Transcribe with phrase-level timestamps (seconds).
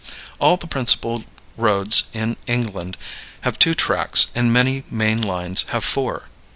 [0.39, 1.25] All the principal
[1.57, 2.97] roads in England
[3.41, 6.29] have two tracks and many main lines have four.